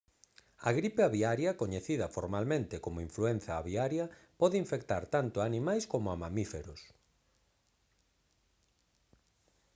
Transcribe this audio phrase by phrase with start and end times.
[0.67, 4.05] a gripe aviaria coñecida formalmente como influenza aviaria
[4.39, 6.81] pode infectar tanto a animais coma a mamíferos